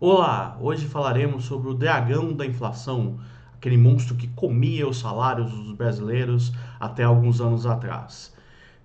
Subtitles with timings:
[0.00, 3.18] Olá, hoje falaremos sobre o dragão da inflação,
[3.56, 8.32] aquele monstro que comia os salários dos brasileiros até alguns anos atrás.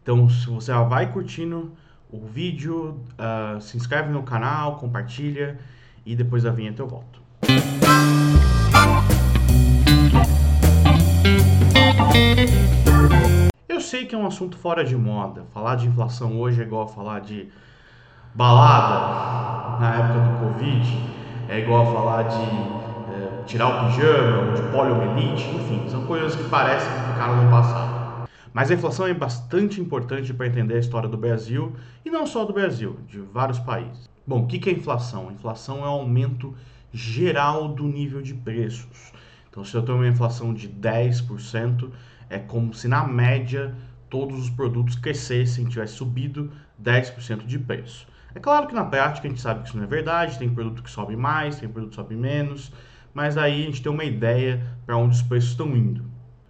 [0.02, 1.71] Então, se você já vai curtindo
[2.12, 5.60] o vídeo, uh, se inscreve no canal, compartilha
[6.04, 7.22] e depois da vinheta eu volto.
[13.70, 15.46] Eu sei que é um assunto fora de moda.
[15.54, 17.50] Falar de inflação hoje é igual a falar de
[18.36, 20.98] balada na época do Covid,
[21.49, 26.35] é igual a falar de é, tirar o pijama, ou de poliomielite, enfim, são coisas
[26.35, 28.27] que parecem que ficaram no passado.
[28.54, 31.73] Mas a inflação é bastante importante para entender a história do Brasil
[32.05, 34.09] e não só do Brasil, de vários países.
[34.26, 35.31] Bom, o que é inflação?
[35.31, 36.54] inflação é o aumento
[36.91, 39.12] geral do nível de preços.
[39.49, 41.90] Então, se eu tenho uma inflação de 10%,
[42.29, 43.76] é como se na média
[44.09, 48.07] todos os produtos crescessem, tivesse subido 10% de preço.
[48.35, 50.81] É claro que na prática a gente sabe que isso não é verdade, tem produto
[50.81, 52.71] que sobe mais, tem produto que sobe menos,
[53.13, 56.03] mas aí a gente tem uma ideia para onde os preços estão indo.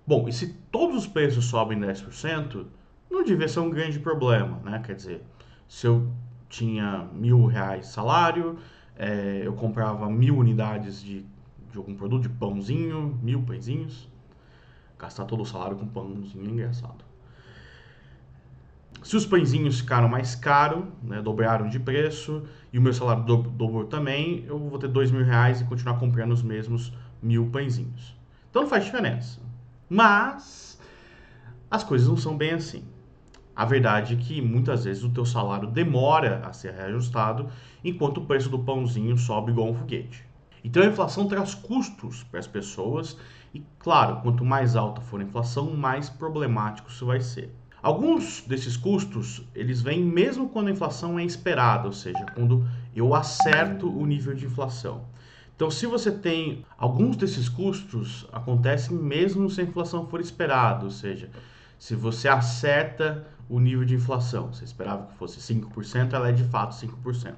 [0.08, 2.66] Bom, e se todos os preços sobem 10%,
[3.10, 4.82] não devia ser um grande problema, né?
[4.86, 5.22] Quer dizer,
[5.68, 6.12] se eu
[6.50, 8.58] tinha mil reais salário,
[8.96, 11.26] é, eu comprava mil unidades de,
[11.72, 14.10] de algum produto, de pãozinho, mil pãezinhos,
[14.98, 17.13] gastar todo o salário com pãozinho é engraçado.
[19.04, 23.36] Se os pãezinhos ficaram mais caros, né, dobraram de preço, e o meu salário do,
[23.36, 28.16] dobrou também, eu vou ter dois mil reais e continuar comprando os mesmos mil pãezinhos.
[28.50, 29.42] Então não faz diferença.
[29.90, 30.80] Mas
[31.70, 32.86] as coisas não são bem assim.
[33.54, 37.50] A verdade é que muitas vezes o teu salário demora a ser reajustado,
[37.84, 40.26] enquanto o preço do pãozinho sobe igual um foguete.
[40.64, 43.18] Então a inflação traz custos para as pessoas
[43.54, 47.54] e, claro, quanto mais alta for a inflação, mais problemático isso vai ser.
[47.84, 53.14] Alguns desses custos, eles vêm mesmo quando a inflação é esperada, ou seja, quando eu
[53.14, 55.04] acerto o nível de inflação.
[55.54, 60.92] Então, se você tem alguns desses custos, acontecem mesmo se a inflação for esperada, ou
[60.92, 61.30] seja,
[61.78, 66.46] se você acerta o nível de inflação, você esperava que fosse 5%, ela é de
[66.46, 67.34] fato 5%.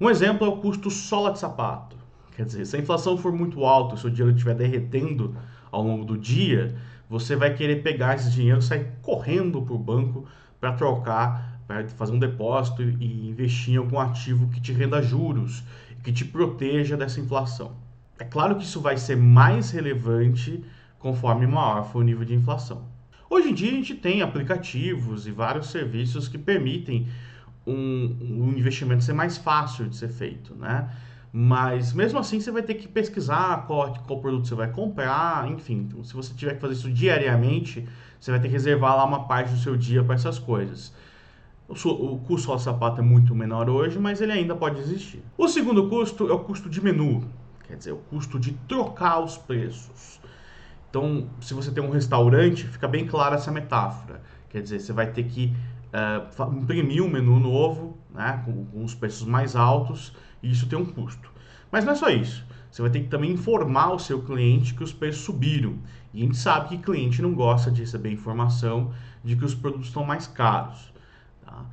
[0.00, 1.94] Um exemplo é o custo sola de sapato.
[2.34, 5.36] Quer dizer, se a inflação for muito alta, se o dinheiro estiver derretendo
[5.70, 6.74] ao longo do dia,
[7.08, 10.26] você vai querer pegar esse dinheiro, sair correndo para o banco
[10.60, 15.62] para trocar, para fazer um depósito e investir em algum ativo que te renda juros,
[16.02, 17.76] que te proteja dessa inflação.
[18.18, 20.62] É claro que isso vai ser mais relevante
[20.98, 22.84] conforme maior for o nível de inflação.
[23.30, 27.06] Hoje em dia a gente tem aplicativos e vários serviços que permitem
[27.66, 30.90] um, um investimento ser mais fácil de ser feito, né?
[31.32, 35.86] Mas mesmo assim você vai ter que pesquisar qual, qual produto você vai comprar, enfim.
[35.88, 37.86] Então, se você tiver que fazer isso diariamente,
[38.18, 40.92] você vai ter que reservar lá uma parte do seu dia para essas coisas.
[41.68, 45.22] O, custo do sapato é muito menor hoje, mas ele ainda pode existir.
[45.36, 47.22] O segundo custo é o custo de menu,
[47.66, 50.18] quer dizer, o custo de trocar os preços.
[50.88, 54.22] Então, se você tem um restaurante, fica bem clara essa metáfora.
[54.48, 55.54] Quer dizer, você vai ter que
[55.92, 60.78] uh, imprimir um menu novo, né, com, com os preços mais altos, e isso tem
[60.78, 61.30] um custo.
[61.70, 62.44] Mas não é só isso.
[62.70, 65.78] Você vai ter que também informar o seu cliente que os preços subiram.
[66.12, 68.92] E a gente sabe que cliente não gosta de receber informação
[69.24, 70.92] de que os produtos estão mais caros.
[71.44, 71.64] Tá?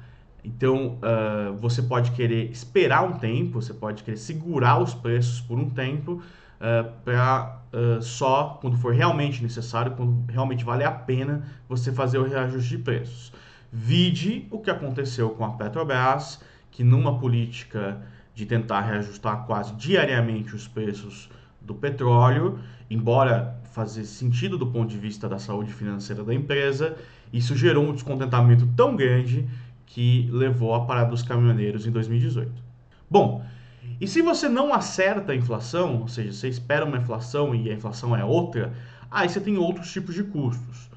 [0.44, 5.58] Então, uh, você pode querer esperar um tempo, você pode querer segurar os preços por
[5.58, 6.22] um tempo, uh,
[6.60, 12.20] ah, para uh, só quando for realmente necessário, quando realmente vale a pena você fazer
[12.20, 13.34] o reajuste de preços.
[13.72, 18.02] Vide o que aconteceu com a Petrobras, que numa política
[18.36, 21.30] de tentar reajustar quase diariamente os preços
[21.62, 22.60] do petróleo,
[22.90, 26.96] embora fazer sentido do ponto de vista da saúde financeira da empresa,
[27.34, 29.48] isso gerou um descontentamento tão grande
[29.86, 32.52] que levou à parada dos caminhoneiros em 2018.
[33.10, 33.44] Bom,
[34.00, 37.74] e se você não acerta a inflação, ou seja, você espera uma inflação e a
[37.74, 38.74] inflação é outra,
[39.10, 40.90] aí você tem outros tipos de custos.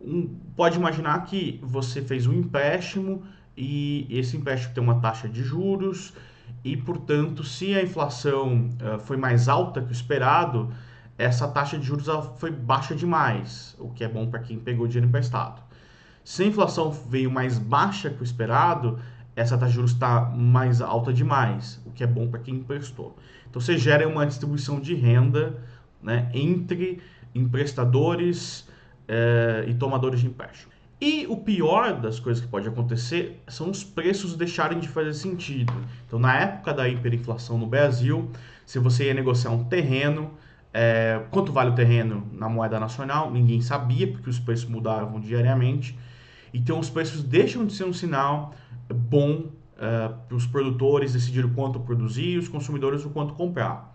[0.00, 3.22] Um, pode imaginar que você fez um empréstimo
[3.56, 6.12] e esse empréstimo tem uma taxa de juros
[6.64, 10.72] e, portanto, se a inflação uh, foi mais alta que o esperado,
[11.18, 12.06] essa taxa de juros
[12.38, 15.62] foi baixa demais, o que é bom para quem pegou dinheiro emprestado.
[16.24, 18.98] Se a inflação veio mais baixa que o esperado,
[19.36, 23.16] essa taxa de juros está mais alta demais, o que é bom para quem emprestou.
[23.48, 25.56] Então você gera uma distribuição de renda
[26.02, 27.00] né, entre
[27.34, 28.68] emprestadores
[29.06, 30.73] eh, e tomadores de empréstimo.
[31.04, 35.74] E o pior das coisas que pode acontecer são os preços deixarem de fazer sentido.
[36.06, 38.30] Então, na época da hiperinflação no Brasil,
[38.64, 40.30] se você ia negociar um terreno,
[40.72, 43.30] é, quanto vale o terreno na moeda nacional?
[43.30, 45.94] Ninguém sabia, porque os preços mudavam diariamente.
[46.54, 48.54] Então, os preços deixam de ser um sinal
[48.88, 53.94] bom uh, para os produtores decidirem o quanto produzir e os consumidores o quanto comprar.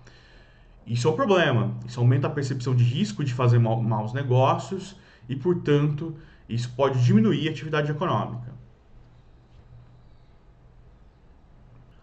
[0.85, 1.75] Isso é um problema.
[1.87, 4.95] Isso aumenta a percepção de risco de fazer ma maus negócios
[5.27, 6.15] e, portanto,
[6.49, 8.49] isso pode diminuir a atividade econômica.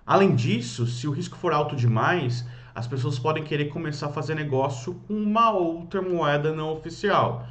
[0.07, 4.37] Além disso, se o risco for alto demais, as pessoas podem querer começar a fazer
[4.37, 7.45] negócio com uma outra moeda não oficial.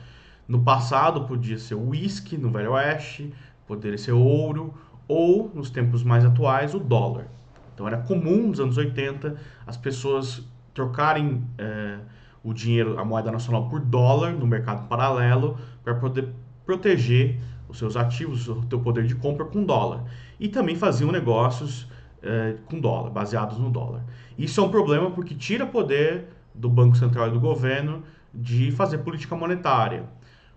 [0.48, 3.34] No passado podia ser o whisky no Velho Oeste,
[3.68, 4.74] poderia ser ouro
[5.06, 7.28] ou, nos tempos mais atuais, o dólar.
[7.74, 9.36] Então era comum nos anos 80
[9.68, 10.42] as pessoas
[10.74, 11.98] trocarem é,
[12.44, 16.30] o dinheiro, a moeda nacional por dólar no mercado paralelo para poder
[16.66, 20.04] proteger os seus ativos, o seu poder de compra com dólar.
[20.40, 21.88] E também faziam negócios
[22.22, 24.04] é, com dólar, baseados no dólar.
[24.38, 28.04] Isso é um problema porque tira poder do Banco Central e do governo
[28.34, 30.06] de fazer política monetária.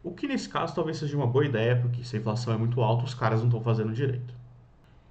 [0.02, 2.80] O que nesse caso talvez seja uma boa ideia, porque se a inflação é muito
[2.80, 4.34] alta, os caras não estão fazendo direito.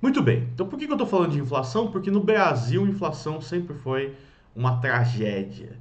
[0.01, 1.91] Muito bem, então por que eu estou falando de inflação?
[1.91, 4.15] Porque no Brasil a inflação sempre foi
[4.55, 5.77] uma tragédia.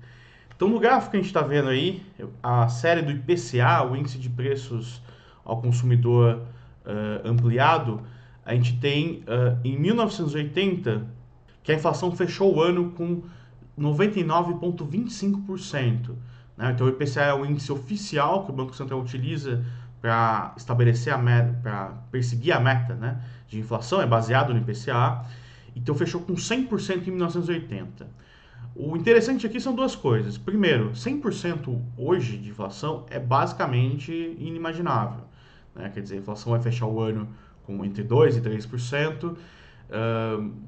[0.57, 2.03] Então no gráfico que a gente está vendo aí,
[2.43, 5.03] a série do IPCA, o Índice de Preços
[5.45, 6.41] ao Consumidor
[6.85, 8.01] uh, Ampliado,
[8.45, 11.07] a gente tem uh, em 1980
[11.63, 13.23] que a inflação fechou o ano com
[13.79, 16.15] 99,25%.
[16.57, 16.73] Né?
[16.73, 19.63] Então o IPCA é o índice oficial que o Banco Central utiliza
[20.01, 25.27] para estabelecer a meta, para perseguir a meta né, de inflação, é baseado no IPCA.
[25.75, 28.07] Então fechou com 100% em 1980.
[28.75, 30.37] O interessante aqui são duas coisas.
[30.37, 35.25] Primeiro, 100% hoje de inflação é basicamente inimaginável.
[35.75, 35.91] Né?
[35.93, 37.29] Quer dizer, a inflação vai fechar o ano
[37.65, 39.37] com entre 2% e 3%, uh,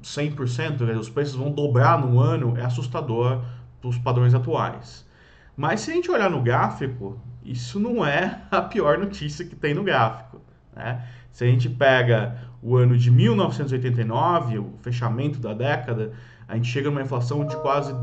[0.03, 3.43] 100%, os preços vão dobrar no ano, é assustador
[3.79, 5.07] para os padrões atuais.
[5.55, 9.73] Mas se a gente olhar no gráfico, isso não é a pior notícia que tem
[9.73, 10.41] no gráfico.
[10.75, 11.05] Né?
[11.31, 16.11] Se a gente pega o ano de 1989, o fechamento da década,
[16.49, 17.93] a gente chega numa inflação de quase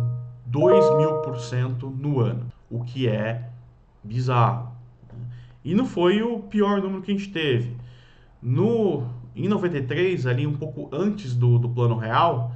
[0.47, 3.51] 2 mil por cento no ano, o que é
[4.05, 4.71] bizarro.
[5.65, 7.77] E não foi o pior número que a gente teve.
[8.41, 9.03] No,
[9.35, 12.53] em 93, ali um pouco antes do, do plano real,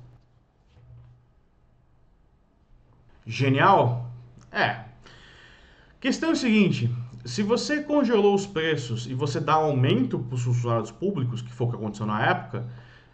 [3.25, 4.11] Genial?
[4.51, 4.85] É.
[5.99, 10.43] Questão é o seguinte: se você congelou os preços e você dá aumento para os
[10.43, 12.65] funcionários públicos, que foi o que aconteceu na época,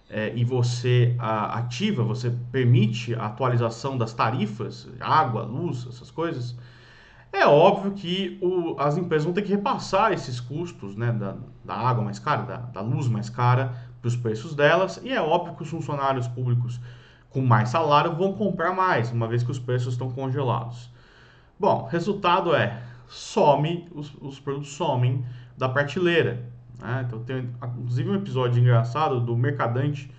[0.10, 6.56] é, e você a, ativa, você permite a atualização das tarifas, água, luz, essas coisas,
[7.32, 11.76] é óbvio que o, as empresas vão ter que repassar esses custos né, da, da
[11.76, 15.56] água mais cara, da, da luz mais cara, para os preços delas, e é óbvio
[15.56, 16.80] que os funcionários públicos
[17.30, 20.90] com mais salário vão comprar mais, uma vez que os preços estão congelados.
[21.60, 25.26] Bom, resultado é some, os, os produtos somem
[25.58, 26.46] da prateleira.
[26.80, 27.04] Né?
[27.06, 30.10] Então tem inclusive um episódio engraçado do mercadante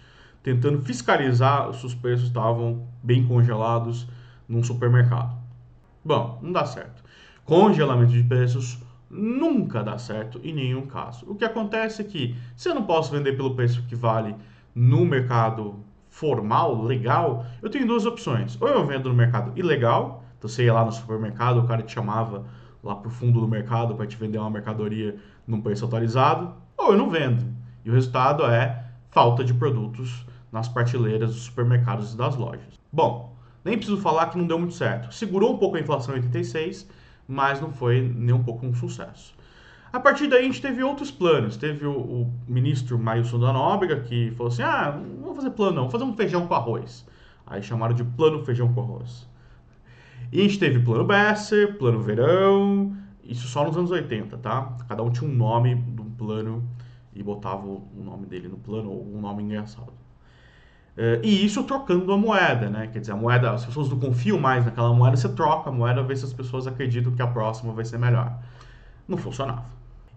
[0.42, 4.06] tentando fiscalizar se os preços estavam bem congelados
[4.48, 5.36] num supermercado.
[6.04, 7.02] Bom, não dá certo.
[7.44, 8.78] Congelamento de preços
[9.10, 11.26] nunca dá certo em nenhum caso.
[11.28, 14.36] O que acontece é que se eu não posso vender pelo preço que vale
[14.74, 18.56] no mercado formal, legal, eu tenho duas opções.
[18.60, 21.92] Ou eu vendo no mercado ilegal, então você ia lá no supermercado, o cara te
[21.92, 22.44] chamava
[22.82, 26.92] lá para o fundo do mercado para te vender uma mercadoria num preço atualizado, ou
[26.92, 27.44] eu não vendo.
[27.84, 32.78] E o resultado é falta de produtos nas prateleiras dos supermercados e das lojas.
[32.92, 35.12] Bom, nem preciso falar que não deu muito certo.
[35.14, 36.88] Segurou um pouco a inflação em 86,
[37.30, 39.34] mas não foi nem um pouco um sucesso.
[39.92, 41.56] A partir daí a gente teve outros planos.
[41.56, 45.76] Teve o, o ministro Mailson da Nóbrega que falou assim: ah, não vou fazer plano
[45.76, 47.06] não, vou fazer um feijão com arroz.
[47.50, 49.28] Aí chamaram de Plano Feijão com Arroz.
[50.30, 54.76] E a gente teve Plano Besser, Plano Verão, isso só nos anos 80, tá?
[54.88, 56.62] Cada um tinha um nome do plano
[57.12, 59.92] e botava o nome dele no plano ou um nome engraçado.
[61.00, 62.86] Uh, e isso trocando a moeda, né?
[62.92, 66.02] Quer dizer, a moeda, as pessoas não confiam mais naquela moeda, você troca a moeda,
[66.02, 68.38] vê se as pessoas acreditam que a próxima vai ser melhor.
[69.08, 69.64] Não funcionava.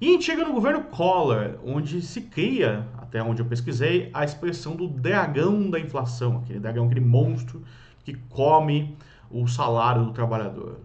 [0.01, 4.25] E a gente chega no governo Collor, onde se cria, até onde eu pesquisei, a
[4.25, 7.63] expressão do dragão da inflação, aquele dragão, aquele monstro
[8.03, 8.97] que come
[9.31, 10.81] o salário do trabalhador.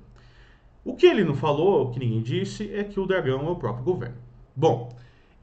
[0.84, 3.56] O que ele não falou, o que ninguém disse, é que o dragão é o
[3.56, 4.16] próprio governo.
[4.54, 4.96] Bom,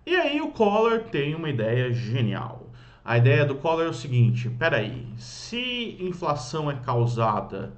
[0.06, 2.65] e aí o Collor tem uma ideia genial.
[3.06, 7.72] A ideia do Collor é o seguinte: peraí, se inflação é causada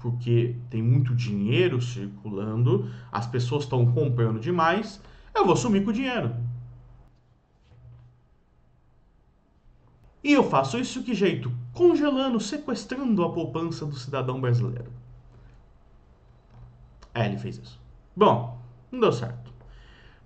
[0.00, 5.00] porque tem muito dinheiro circulando, as pessoas estão comprando demais,
[5.32, 6.34] eu vou sumir com o dinheiro.
[10.24, 11.52] E eu faço isso que jeito?
[11.72, 14.90] Congelando, sequestrando a poupança do cidadão brasileiro.
[17.14, 17.80] É, ele fez isso.
[18.16, 19.52] Bom, não deu certo.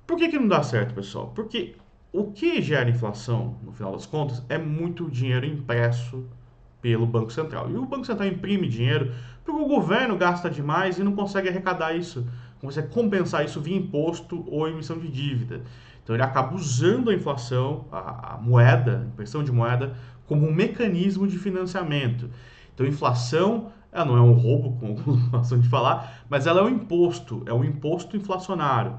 [0.07, 1.31] Por que, que não dá certo, pessoal?
[1.35, 1.77] Porque
[2.13, 6.25] o que gera inflação, no final das contas, é muito dinheiro impresso
[6.83, 7.71] pelo Banco Central.
[7.71, 9.13] E o Banco Central imprime dinheiro
[9.45, 12.27] porque o governo gasta demais e não consegue arrecadar isso,
[12.61, 15.63] consegue compensar isso via imposto ou emissão de dívida.
[16.03, 19.95] Então ele acaba usando a inflação, a, a moeda, a impressão de moeda,
[20.27, 22.31] como um mecanismo de financiamento.
[22.75, 26.69] Então inflação ela não é um roubo, como gostam de falar, mas ela é um
[26.69, 28.99] imposto, é um imposto inflacionário.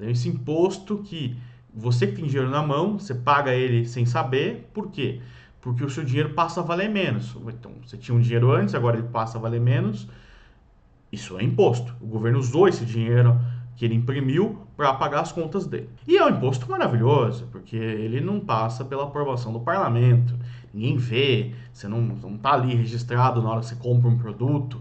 [0.00, 1.36] É esse imposto que
[1.74, 5.20] você que tem dinheiro na mão, você paga ele sem saber, por quê?
[5.60, 7.36] Porque o seu dinheiro passa a valer menos.
[7.48, 10.08] Então, você tinha um dinheiro antes, agora ele passa a valer menos.
[11.10, 11.94] Isso é imposto.
[12.00, 13.38] O governo usou esse dinheiro
[13.76, 15.88] que ele imprimiu para pagar as contas dele.
[16.06, 20.38] E é um imposto maravilhoso, porque ele não passa pela aprovação do parlamento,
[20.72, 24.80] ninguém vê, você não, não tá ali registrado na hora que você compra um produto,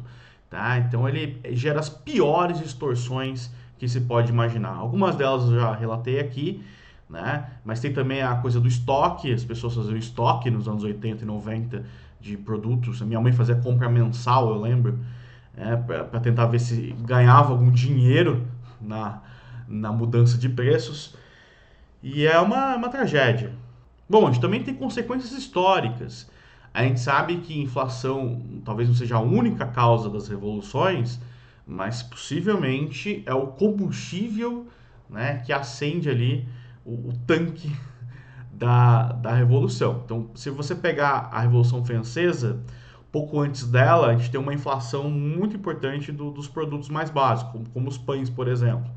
[0.49, 0.77] tá?
[0.79, 4.75] Então ele gera as piores distorções que se pode imaginar.
[4.75, 6.63] Algumas delas eu já relatei aqui,
[7.11, 7.51] né?
[7.65, 11.27] Mas tem também a coisa do estoque, as pessoas faziam estoque nos anos 80 e
[11.27, 11.83] 90
[12.21, 13.01] de produtos.
[13.01, 14.97] A minha mãe fazia compra mensal, eu lembro,
[15.57, 18.47] é, para tentar ver se ganhava algum dinheiro
[18.79, 19.21] na,
[19.67, 21.13] na mudança de preços.
[22.01, 23.51] E é uma, uma tragédia.
[24.09, 26.31] Bom, a gente também tem consequências históricas.
[26.73, 31.19] A gente sabe que inflação talvez não seja a única causa das revoluções,
[31.67, 34.65] mas possivelmente é o combustível
[35.09, 36.47] né, que acende ali
[36.85, 37.71] o, o tanque
[38.51, 40.01] da, da revolução.
[40.05, 42.61] Então, se você pegar a Revolução Francesa,
[43.11, 47.51] pouco antes dela, a gente tem uma inflação muito importante do, dos produtos mais básicos,
[47.51, 48.89] como, como, os pães, por exemplo.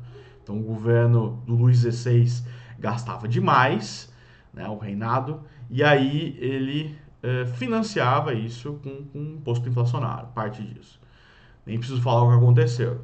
[0.43, 2.43] Então, o governo do Luís XVI
[2.77, 4.13] gastava demais,
[4.53, 10.99] né, o reinado, e aí ele eh, financiava isso com, com imposto inflacionário, parte disso.
[11.65, 13.01] Nem preciso falar o que aconteceu.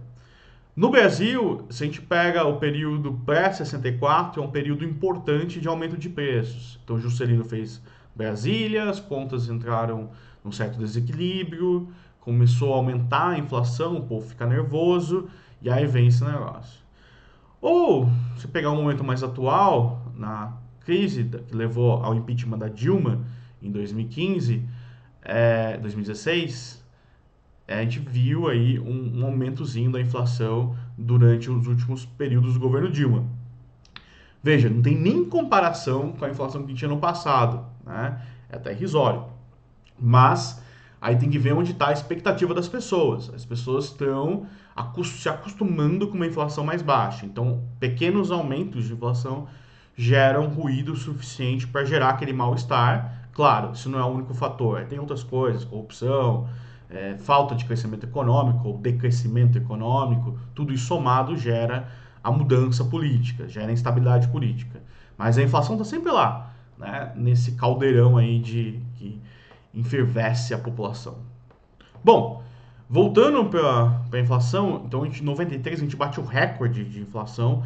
[0.73, 5.97] No Brasil, se a gente pega o período pré-64, é um período importante de aumento
[5.97, 6.79] de preços.
[6.83, 7.81] Então, Juscelino fez
[8.15, 10.11] Brasília, as contas entraram
[10.41, 11.89] num certo desequilíbrio,
[12.21, 15.27] começou a aumentar a inflação, o povo fica nervoso,
[15.61, 16.79] e aí vem esse negócio.
[17.59, 20.53] Ou, se pegar um momento mais atual, na
[20.85, 23.19] crise que levou ao impeachment da Dilma
[23.61, 24.65] em 2015,
[25.21, 26.80] é, 2016, é,
[27.68, 32.91] a gente viu aí um, um aumentozinho da inflação durante os últimos períodos do governo
[32.91, 33.25] Dilma.
[34.44, 38.22] Veja, não tem nem comparação com a inflação que tinha no passado, né?
[38.50, 39.25] É até irrisório.
[40.00, 40.62] Mas
[41.00, 43.32] aí tem que ver onde está a expectativa das pessoas.
[43.34, 44.48] As pessoas estão
[45.03, 47.25] se acostumando com uma inflação mais baixa.
[47.25, 49.48] Então, pequenos aumentos de inflação
[49.96, 53.30] geram ruído suficiente para gerar aquele mal-estar.
[53.34, 54.84] Claro, isso não é o único fator.
[54.86, 56.50] Tem outras coisas, corrupção,
[56.91, 60.38] é, falta de crescimento econômico ou decrescimento econômico.
[60.53, 61.88] Tudo isso somado gera
[62.24, 64.81] a mudança política, gera instabilidade política.
[65.17, 67.12] Mas a inflação está sempre lá, né?
[67.15, 69.19] nesse caldeirão aí de que
[69.74, 71.19] enfervesce a população.
[72.03, 72.43] Bom,
[72.89, 77.63] voltando para a inflação, então em 93 a gente bate o recorde de inflação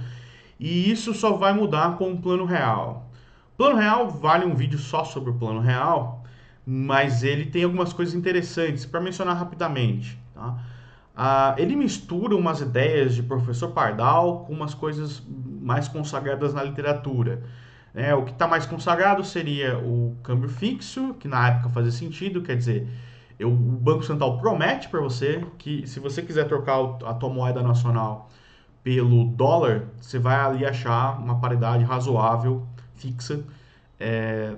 [0.60, 3.10] e isso só vai mudar com o plano real.
[3.58, 6.25] Plano real vale um vídeo só sobre o plano real,
[6.66, 10.20] mas ele tem algumas coisas interessantes para mencionar rapidamente.
[10.34, 10.58] Tá?
[11.16, 15.22] Ah, ele mistura umas ideias de professor Pardal com umas coisas
[15.62, 17.44] mais consagradas na literatura.
[17.94, 22.42] É, o que está mais consagrado seria o câmbio fixo, que na época fazia sentido,
[22.42, 22.88] quer dizer,
[23.40, 27.62] eu, o Banco Central promete para você que se você quiser trocar a tua moeda
[27.62, 28.30] nacional
[28.84, 33.44] pelo dólar, você vai ali achar uma paridade razoável, fixa,
[34.00, 34.54] é,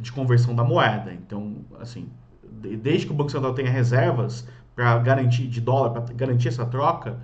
[0.00, 1.12] de conversão da moeda.
[1.12, 2.08] Então, assim,
[2.42, 7.18] desde que o Banco Central tenha reservas para garantir de dólar para garantir essa troca,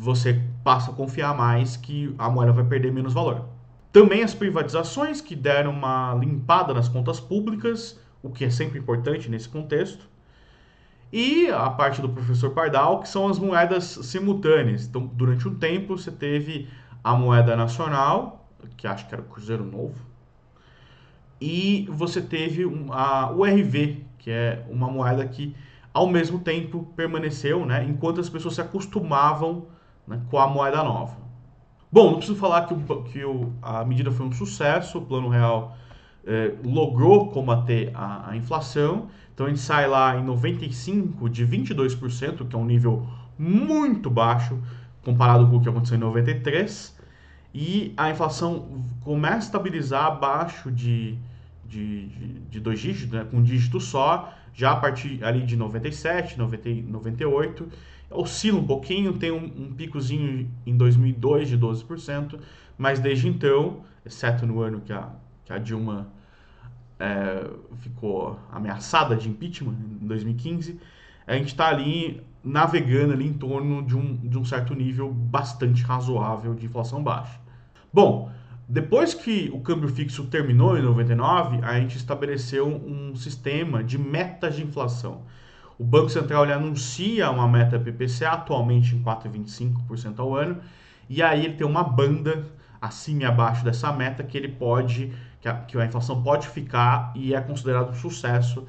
[0.00, 3.48] você passa a confiar mais que a moeda vai perder menos valor.
[3.92, 9.30] Também as privatizações que deram uma limpada nas contas públicas, o que é sempre importante
[9.30, 10.06] nesse contexto.
[11.12, 14.86] E a parte do professor Pardal, que são as moedas simultâneas.
[14.86, 16.68] Então, durante um tempo, você teve
[17.02, 19.94] a moeda nacional, que acho que era o Cruzeiro Novo,
[21.40, 25.54] e você teve a URV, que é uma moeda que
[25.92, 29.66] ao mesmo tempo permaneceu, né, enquanto as pessoas se acostumavam
[30.06, 31.16] né, com a moeda nova.
[31.90, 35.28] Bom, não preciso falar que, o, que o, a medida foi um sucesso, o Plano
[35.28, 35.76] Real
[36.26, 42.46] eh, logrou combater a, a, inflação, então a gente sai lá em 95 de 22%,
[42.46, 43.06] que é um nível
[43.38, 44.58] muito baixo
[45.04, 46.95] comparado com o que aconteceu em 93,
[47.58, 51.16] e a inflação começa a estabilizar abaixo de,
[51.64, 55.56] de, de, de dois dígitos, né, com um dígito só, já a partir ali de
[55.56, 57.66] 97, 90, 98,
[58.10, 62.38] oscila um pouquinho, tem um, um picozinho em 2002 de 12%,
[62.76, 65.08] mas desde então, exceto no ano que a,
[65.46, 66.08] que a Dilma
[67.00, 67.48] é,
[67.78, 70.78] ficou ameaçada de impeachment, em 2015,
[71.26, 75.82] a gente está ali navegando ali em torno de um, de um certo nível bastante
[75.82, 77.45] razoável de inflação baixa.
[77.96, 78.30] Bom,
[78.68, 84.54] depois que o câmbio fixo terminou em 99, a gente estabeleceu um sistema de metas
[84.54, 85.22] de inflação.
[85.78, 90.58] O Banco Central anuncia uma meta PPCA atualmente em 4,25% ao ano,
[91.08, 92.44] e aí ele tem uma banda
[92.78, 95.10] acima e abaixo dessa meta que ele pode,
[95.40, 98.66] que a, que a inflação pode ficar e é considerado um sucesso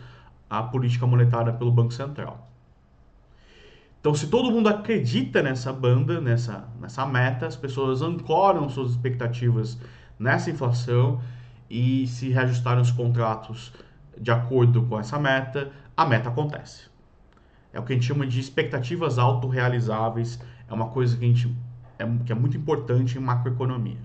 [0.50, 2.46] a política monetária pelo Banco Central.
[3.99, 9.77] Então, se todo mundo acredita nessa banda, nessa, nessa meta, as pessoas ancoram suas expectativas
[10.19, 11.19] nessa inflação
[11.69, 13.73] e se reajustarem os contratos
[14.17, 16.87] de acordo com essa meta, a meta acontece.
[17.73, 21.55] É o que a gente chama de expectativas autorrealizáveis, é uma coisa que, a gente,
[21.99, 23.99] é, que é muito importante em macroeconomia.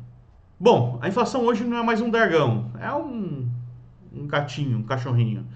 [0.58, 3.48] Bom, a inflação hoje não é mais um dragão, é um,
[4.12, 5.46] um gatinho, um cachorrinho.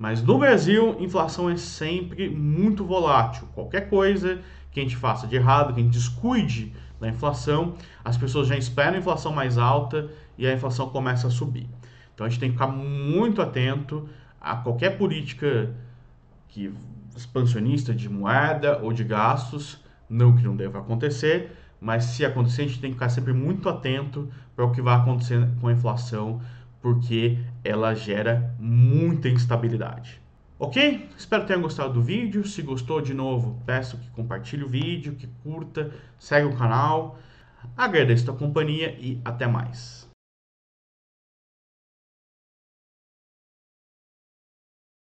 [0.00, 3.46] Mas no Brasil, inflação é sempre muito volátil.
[3.54, 4.40] Qualquer coisa
[4.72, 8.56] que a gente faça de errado, que a gente descuide da inflação, as pessoas já
[8.56, 10.08] esperam a inflação mais alta
[10.38, 11.68] e a inflação começa a subir.
[12.14, 14.08] Então a gente tem que ficar muito atento
[14.40, 15.70] a qualquer política
[16.48, 16.72] que
[17.14, 22.66] expansionista de moeda ou de gastos, não que não deva acontecer, mas se acontecer, a
[22.68, 26.40] gente tem que ficar sempre muito atento para o que vai acontecer com a inflação
[26.80, 30.20] porque ela gera muita instabilidade.
[30.58, 31.08] Ok?
[31.16, 32.46] Espero que tenham gostado do vídeo.
[32.46, 37.18] Se gostou, de novo, peço que compartilhe o vídeo, que curta, segue o canal.
[37.76, 39.99] Agradeço a companhia e até mais.